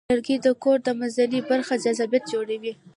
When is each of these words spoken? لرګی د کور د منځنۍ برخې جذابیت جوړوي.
لرګی 0.09 0.35
د 0.45 0.47
کور 0.63 0.77
د 0.83 0.89
منځنۍ 0.99 1.41
برخې 1.49 1.75
جذابیت 1.83 2.23
جوړوي. 2.33 2.73